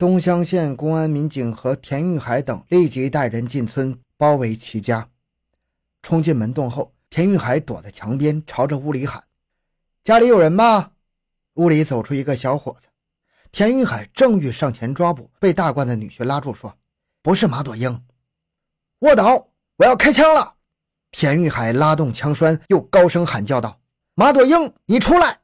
[0.00, 5.10] 东乡县公安民警和田玉海等立即带人进村包围其家。
[6.00, 9.22] 冲进门洞后，田玉海躲在墙边，朝着屋里喊
[10.02, 10.92] ：“家里有人吗？”
[11.56, 12.88] 屋里走出一个小伙子。
[13.52, 16.74] 田玉海正欲上前抓捕，被大冠的女婿拉住，说
[17.20, 18.02] ：“不是马朵英。”
[19.00, 19.48] 卧倒！
[19.76, 20.54] 我要开枪了！
[21.10, 23.78] 田玉海拉动枪栓，又高声喊叫道
[24.16, 25.40] ：“马朵英，你出来！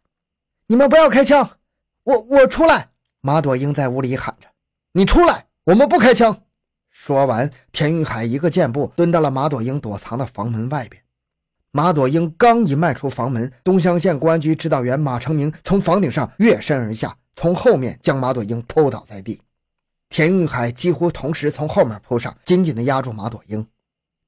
[0.66, 1.59] 你们不要开枪！
[2.04, 2.93] 我我出来！”
[3.27, 4.47] 马朵英在屋里喊着
[4.95, 5.47] ：“你出来！
[5.65, 6.43] 我们不开枪！”
[6.93, 11.03] 说完，田玉海一个箭步蹲到了马朵英躲藏的房门外边。
[11.73, 17.17] 马朵英刚一迈出房门，东乡县公安局指导员马成明从房顶上跃身而下。
[17.34, 19.41] 从后面将马朵英扑倒在地，
[20.09, 23.67] 田玉海几乎同时从后面扑上，紧紧地压住马朵英。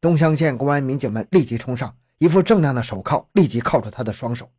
[0.01, 4.51] 东乡县公安民警们立即冲上，一副锃亮的手铐立即铐住他的双手。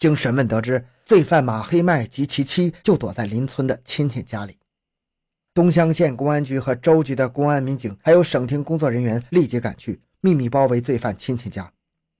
[0.00, 4.56] 经审问得知，罪犯马黑麦及其妻就躲在邻村的亲戚家里。
[5.52, 11.70] 东乡县公安局和州局的公安民警，还有省厅工作人员立即赶去，秘密包围罪犯亲戚家。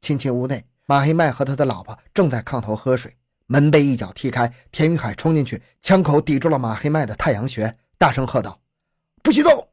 [0.03, 3.17] 亲戚屋内，马黑麦和他的老婆正在炕头喝水。
[3.47, 8.61] 门被一脚踢开，田玉海冲进去，枪口抵住了马黑麦的太阳穴，大声喝道
[9.25, 9.69] ：“不许动！”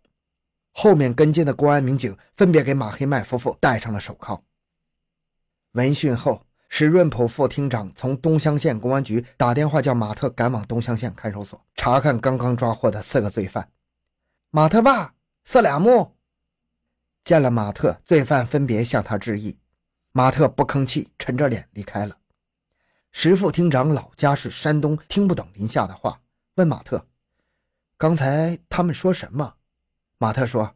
[0.71, 4.41] 后面跟进的公安民警分别给马黑麦夫妇戴上了手铐。
[5.73, 13.69] 闻讯后，史润普副厅长从东乡县公安局打电话叫马特赶往东乡县看守所查看刚刚抓获的四个罪犯。
[14.51, 15.13] 马特爸，
[15.45, 16.15] 色俩目
[17.23, 19.57] 见了马特，罪犯分别向他致意。
[20.11, 22.17] 马特不吭气，沉着脸离开了。
[23.11, 26.21] 石副厅长老家是山东，听不懂林夏的话，
[26.55, 27.05] 问马特
[27.97, 29.55] ：“刚才他们说什么？”
[30.19, 30.75] 马特说：“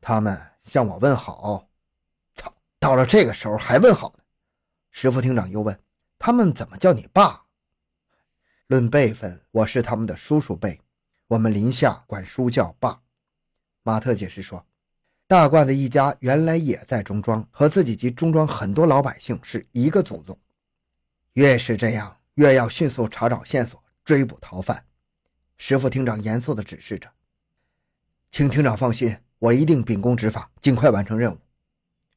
[0.00, 1.66] 他们向我问好。”
[2.36, 4.14] 操，到了这个时候还问好。
[5.00, 5.78] 石副厅长又问
[6.18, 7.44] ：“他们怎么叫你爸？”
[8.66, 10.80] 论辈分，我是他们的叔叔辈，
[11.28, 13.00] 我们林下管叔叫爸。
[13.84, 14.66] 马特解释说
[15.28, 20.36] ：“大罐子一家原来也在中庄，和自己及中庄很多老百姓是一个祖宗。”
[21.34, 24.84] 越是这样，越要迅速查找线索，追捕逃犯。
[25.58, 27.08] 石副厅长严肃地指示着
[28.32, 31.38] ：“请厅长放心，我一定秉公执法，尽快完成任务。”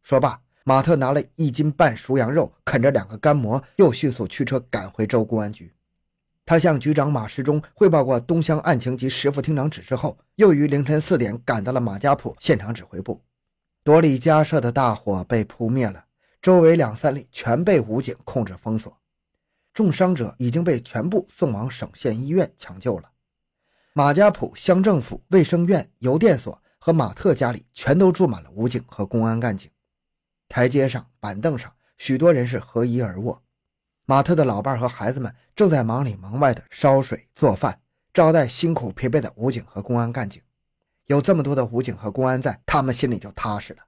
[0.02, 5.74] 说罢，马特拿了一斤半熟羊肉，啃着两个干馍，又迅速驱车赶回州公安局。
[6.46, 13.22] 他向局长马时忠汇报过东乡案情及石副厅长指示后，又于凌晨四点赶到了马家堡现场指挥部。
[13.84, 16.06] 多里家舍的大火被扑灭了，
[16.42, 18.96] 周围两三里全被武警控制封锁。
[19.74, 23.10] 重伤者已经被全部送往省县医院抢救了。
[23.94, 29.72] 马家堡乡政府、卫生院、邮电所和马特家里全都住满了武警和公安干警。
[30.52, 33.42] 台阶上、板凳上，许多人是合衣而卧。
[34.06, 37.80] 马特的老伴和孩子们正在忙里忙外的烧水做饭，
[38.14, 40.42] 招待辛苦疲惫的武警和公安干警。
[41.06, 43.80] 有这么多的武警和公安在，他们心里就踏实了。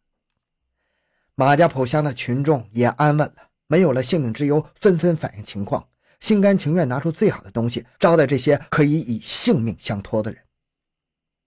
[1.35, 3.49] 马家堡乡的群众也安稳了。
[3.67, 5.89] 没有了性命之忧，纷纷反映情况，
[6.21, 10.41] 心甘情愿拿出最好的东西招待这些可以以性命相托的人。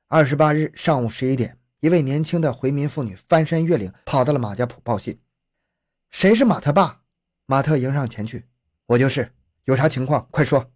[0.09, 5.21] 二十八日上午十一点，一位年轻的回民妇女翻山越岭跑到了马家堡报信
[6.11, 7.03] ：“谁是马特爸？”
[7.47, 8.49] 马特迎上前去
[8.87, 9.33] ：“我就是，
[9.67, 10.73] 有啥情况快说。”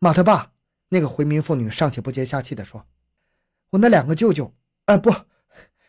[0.00, 0.52] 马特爸，
[0.88, 2.86] 那个回民妇女上气不接下气地说
[3.72, 4.54] ：“我那两个舅舅，
[4.86, 5.14] 啊，不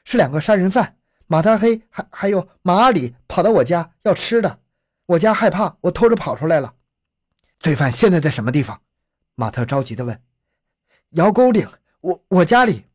[0.03, 4.59] 是两个杀人犯，马大黑还还有马阿里跑到我家要吃的。”
[5.07, 6.75] 我家害怕，我偷着跑出来了。
[7.59, 8.81] 罪犯现在在什么地方？
[9.35, 10.21] 马特着急地问。
[11.11, 11.65] 窑沟岭，
[12.01, 12.87] 我我家里。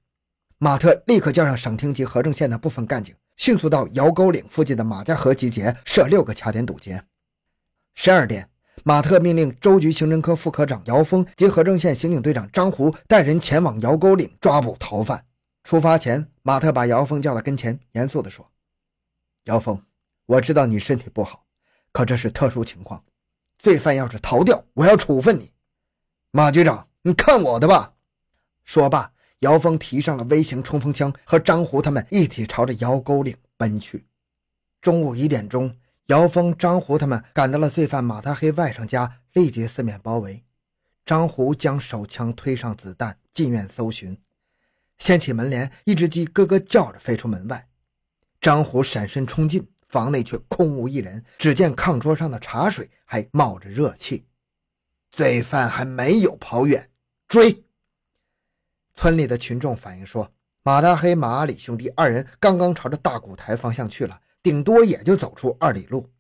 [0.60, 7.04] 马特立刻叫上省厅及和正县的部分干警，迅速到窑沟岭附近的马家河集结，设六个卡点堵截。
[7.94, 8.50] 十二点，
[8.82, 15.24] 马特命令州局刑侦科副科长姚峰及和正县刑警队长张胡带人前往窑沟岭抓捕逃犯。
[15.62, 18.50] 出发前，马特把姚峰叫到跟前，严肃地说
[19.44, 19.80] ：“姚峰，
[20.26, 21.44] 我知道你身体不好。”
[21.92, 23.04] 可这是特殊情况，
[23.60, 25.52] 罪犯要是逃掉，我要处分你。
[26.32, 27.92] 马局长，你看我的吧！
[28.64, 34.06] 说罢，姚峰提上了微型冲锋枪，和张虎他们一起朝着窑沟岭奔去。
[34.80, 35.76] 中午一点钟，
[36.06, 40.44] 姚峰、张虎他们赶到了罪犯马大黑外甥家，立即四面包围。
[41.04, 44.18] 张虎将手枪推上子弹，进院搜寻，
[44.98, 47.68] 掀起门帘，一只鸡咯咯叫着飞出门外。
[48.40, 49.68] 张虎闪身冲进。
[49.88, 54.26] 房内却空无一人，只见炕桌上的茶水还冒着热气，
[55.10, 56.90] 罪犯还没有跑远，
[57.26, 57.64] 追！
[59.00, 60.28] 村里的群众反映说，
[60.64, 66.10] 马大黑、马阿里兄弟二人刚刚朝着大古台方向去了，顶多也就走出二里路。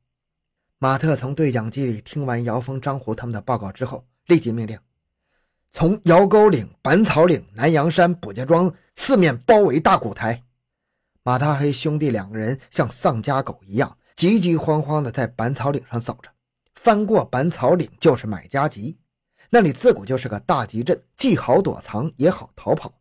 [0.78, 4.78] 马特从对讲机里听完姚峰、张虎他们的报告之后，立即命令：
[5.72, 10.44] 从姚沟岭、板草岭、南阳山、卜家庄四面包围大古台。
[11.24, 16.30] 马大黑兄弟两个人像丧家狗一样，急急慌慌地在板草岭上走着。
[16.76, 18.96] 翻过板草岭就是买家集，
[19.50, 22.92] 那里自古就是个大集镇，既好躲藏也好逃跑。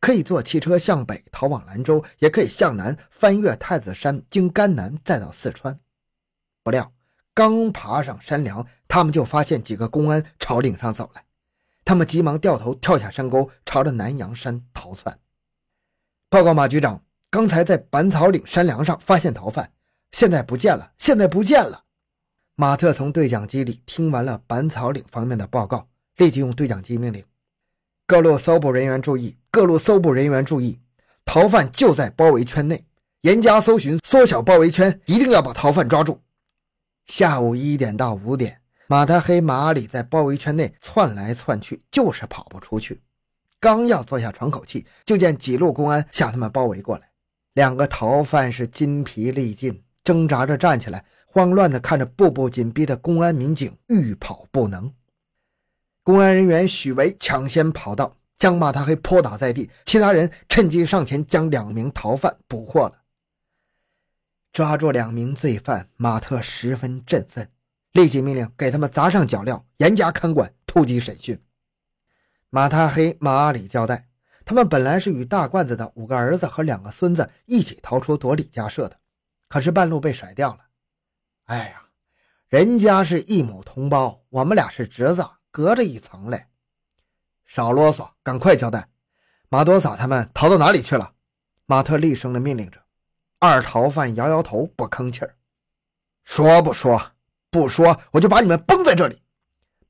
[0.00, 5.78] 可以坐汽车向北逃往兰州，也可以向南翻越太子山，经甘南再到四川。
[6.62, 6.92] 不料
[7.32, 11.24] 刚爬上山梁，他们就发现几个公安朝岭上走来。
[11.84, 15.18] 他们急忙掉头跳下山沟，朝着南阳山逃窜。
[16.28, 19.72] 报告马局长，刚才在板草岭山梁上发现逃犯，
[20.12, 21.84] 现在不见了，现在不见了。
[22.56, 27.24] 马特从对讲机里听完了板草岭方面的报告，立即用对讲机命令。
[28.06, 29.36] 各路搜捕人员注意！
[29.50, 30.78] 各路搜捕人员注意！
[31.24, 32.84] 逃犯就在包围圈内，
[33.22, 36.20] 严加搜寻，缩小包围圈，一定要把逃犯抓住。
[37.06, 43.00] 下午一点到五点，马大黑、马里在包围圈内窜来窜去，就是跑不出去。
[43.58, 47.10] 刚要坐下喘口气，就见几路公安向他们包围过来。
[47.54, 54.92] 两个逃犯是筋疲力尽，挣扎着站起来，慌乱地看着步步紧逼的公安民警，欲跑不能。
[56.04, 63.00] 公安人员许维抢先跑到，将马大黑扑倒在地，其他人趁机上前将两名逃犯捕获了。
[64.52, 67.50] 抓住两名罪犯，马特十分振奋，
[67.92, 71.42] 立即命令给他们砸上脚镣，严加看管，突击审讯。
[72.50, 74.06] 马大黑、马阿里交代，
[74.44, 78.98] 他们本来是与大罐子的五个儿子和两个孙子一起逃出朵里家舍的，
[79.48, 80.58] 可是半路被甩掉了。
[81.46, 81.82] 哎呀，
[82.48, 85.26] 人家是一母同胞，我们俩是侄子。
[85.54, 86.48] 隔着一层嘞，
[87.46, 88.88] 少啰嗦，赶快交代，
[89.48, 91.14] 马多萨他们逃到哪里去了？
[91.66, 92.82] 马特厉声的命令着。
[93.38, 95.36] 二逃犯摇摇头，不吭气儿。
[96.24, 97.12] 说不说？
[97.50, 99.22] 不说，我就把你们崩在这里！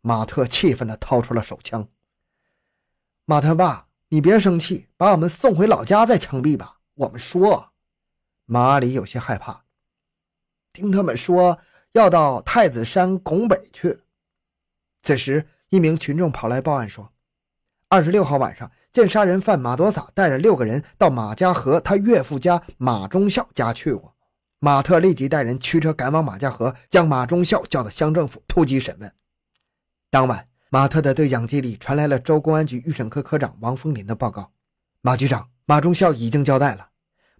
[0.02, 1.88] 马特气愤的掏出了手枪。
[3.24, 6.80] 马特爸，你别生气，把我们送回老家再枪毙吧。
[6.92, 7.72] 我们说，
[8.44, 9.64] 马里有些害怕，
[10.74, 11.58] 听他们说
[11.92, 14.02] 要到太子山拱北去。
[15.02, 15.48] 此时。
[15.70, 17.12] 一名群众跑来报案说
[17.88, 24.14] ：“二十六号晚上，见杀人犯马多萨带着六个人到马家河他岳父家马忠孝家去过。”
[24.60, 29.12] 马特立即带人驱车赶往马家河，将马忠孝叫到乡政府突击审问。
[30.10, 34.52] 当晚，马特的对讲机里传来了州公安局预审科科长王峰林的报告
[35.02, 36.88] ：“马局长，马忠孝已经交代了，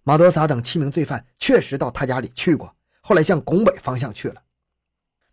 [0.03, 4.43] 马多萨等七名罪犯确实到他家里去过，后来向拱北方向去了。”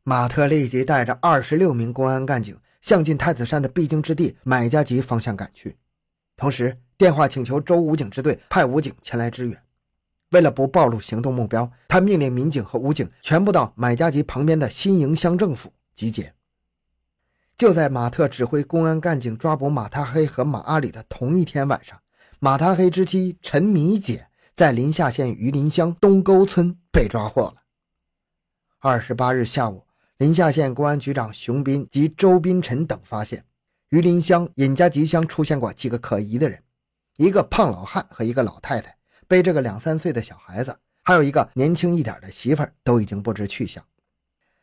[0.02, 2.58] 马特立即带着二十六名公安干警。
[2.82, 5.78] 向进太子山的必经之地买家集方向赶去，
[6.36, 9.62] 同时电话请求州武警支队派武警前来支援。
[10.30, 16.34] 为了不暴露行动目标，他命令民警和武警全部到买家集旁边的新营乡政府集结。
[17.56, 22.00] 就在马特指挥公安干警抓捕马他黑和马阿里的同一天晚上，
[22.40, 24.26] 马他黑之妻陈米姐
[24.56, 27.62] 在临夏县榆林乡东沟村被抓获了。
[28.80, 29.84] 二十八日下午。
[30.22, 33.44] 临夏县公安局长熊斌及周斌臣等发现，
[33.88, 36.62] 榆林乡尹家集乡出现过几个可疑的人，
[37.16, 38.96] 一个胖老汉和一个老太太
[39.26, 43.84] 背着个两三岁的小孩子，还有一个年轻一点的媳妇儿，都已经不知去向。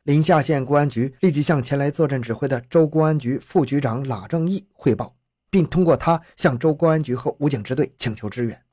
[0.03, 5.13] 临夏县公安局立即向前来坐镇指挥的州公安局副局长拉正义汇报，
[5.49, 8.63] 并通过他向州公安局和武警支队请求支援。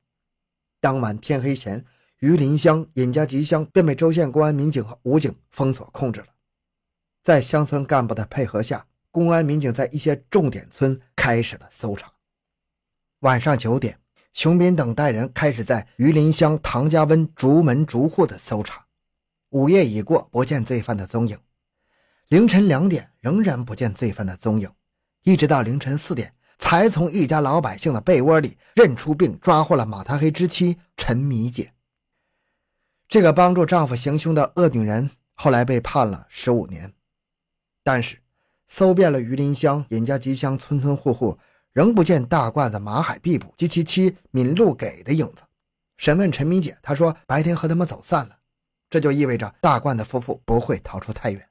[0.79, 1.83] 当晚天黑前，
[2.19, 6.27] 榆林乡尹家集乡便被州县公安民警和武警封锁控制了。
[7.27, 12.09] 在乡村干部的配合下，公安民警在一些重点村开始了搜查。
[13.19, 13.99] 晚上九点，
[14.31, 18.85] 熊斌等带人开始在榆林乡唐家湾逐门逐户的搜查。
[19.49, 21.37] 午夜已过，不见罪犯的踪影。
[22.29, 24.71] 凌晨两点，仍然不见罪犯的踪影。
[25.23, 31.73] 一直到凌晨四点，才从一家老百姓的被窝里认出并抓获了马大黑之妻陈米姐。
[33.09, 36.93] 这个帮助丈夫行凶的恶女人，后来被判了十五年。
[37.87, 38.21] 但是，
[38.67, 41.39] 搜遍了榆林乡、尹家集乡村村户户，
[41.71, 45.43] 仍不见大罐子马海毕布及其妻闵露给的影子。
[45.95, 48.39] 审问陈敏姐，她说白天和他们走散了，
[48.89, 51.47] 这就意味着大罐子夫妇不会逃出太远。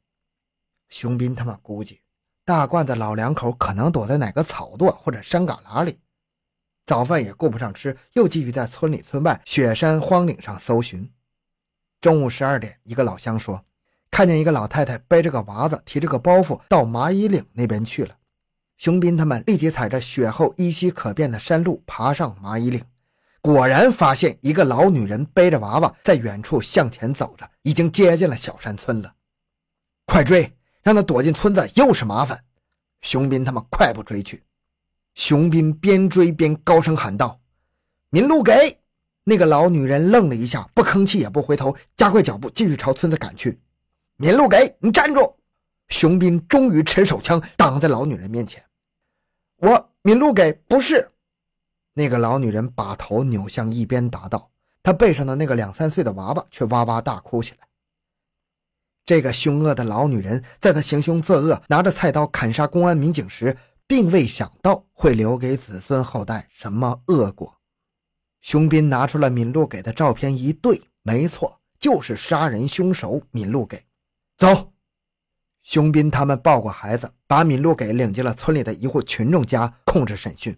[0.91, 2.03] 熊斌他们估计，
[2.45, 5.99] 大罐子老两口可能躲在哪个草垛或者山旮旯里，
[6.85, 11.11] 早饭也顾不上吃，又继续在村里村外雪山荒岭上搜寻。
[11.99, 13.65] 中午十二点，一个老乡说。
[14.17, 18.17] 看见一个老太太背着个娃子，提着个包袱到麻衣岭那边去了。
[18.79, 22.83] 熊斌他们立即踩着雪后依稀可辨的山路爬上麻衣岭，
[23.43, 29.13] 果然发现一个老女人背着娃娃在远处向前走着，已经接近了小山村了。
[30.07, 30.51] 快追，
[30.83, 32.43] 让他躲进村子又是麻烦。
[33.03, 34.43] 熊斌他们快步追去，
[35.15, 37.39] 熊斌边追边高声喊道
[38.09, 38.81] ：“民路给！”
[39.25, 43.61] 那个老女人愣了一下，不吭气也不回头，加快脚步继续朝村子赶去。
[44.19, 45.35] 民路给你站住！
[45.89, 48.65] 熊斌终于持手枪挡在老女人面前。
[49.57, 51.13] 我民路给不是。
[51.93, 54.51] 那个老女人把头扭向一边，答道
[54.83, 57.69] ：“她背上的那个两三岁的娃娃却哇哇大哭起来。”
[59.05, 63.57] 这个凶恶的老女人，在她行凶作恶、拿着菜刀砍杀公安民警时，
[63.87, 67.55] 并未想到会留给子孙后代什么恶果。
[68.41, 73.85] 熊斌拿出了闵路给的照片一对，没错，就是杀人凶手闵路给。
[74.37, 74.75] 走，
[75.63, 80.55] 熊斌他们抱过孩子，把闵路给领进了村里的一户群众家控制审讯。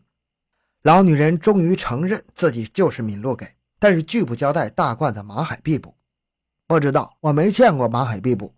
[0.83, 5.95] 老女人终于承认自己就是闵路给，但是拒不交代大罐子马海庇捕。
[6.67, 8.53] 不知道，我没见过马海庇捕。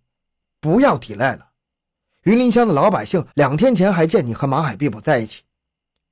[0.58, 1.50] 不要抵赖了，
[2.22, 5.42] 榆林乡的老百姓两天前还见你和马海庇捕在一起。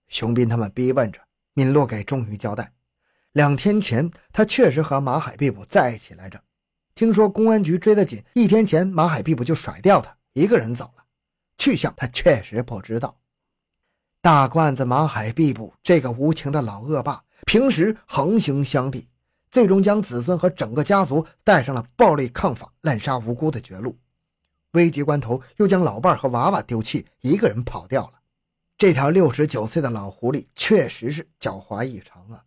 [0.09, 1.21] 熊斌他们逼问着，
[1.55, 2.73] 闵路给终于交代。
[3.33, 6.43] 两天前，他确实和马海庇捕在一起来着。
[6.99, 11.05] 听说公安局追得紧，一天前马海庇捕就甩掉他，一个人走了。
[11.57, 13.17] 去向他确实不知道。
[14.21, 19.07] 大罐子马海碧捕这个无情的老恶霸，平时横行乡里，
[19.49, 23.97] 最终将子孙和整个家族带上了暴力抗法、滥杀无辜的绝路。
[24.73, 28.15] 危急关头，又将老伴和娃娃丢弃，一个人跑掉了。
[28.77, 32.43] 这条六十九岁的老狐狸确实是狡猾异常啊！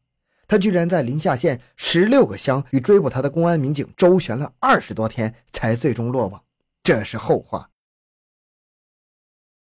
[0.51, 6.43] 他居然在临夏县十六个乡与追捕他的公安民警周旋了二十多天，才最终落网。
[6.83, 7.70] 这是后话。